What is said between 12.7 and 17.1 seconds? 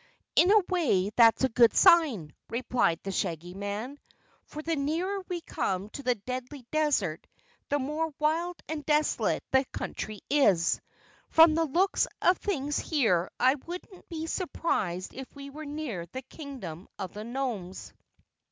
here I wouldn't be surprised if we were near the Kingdom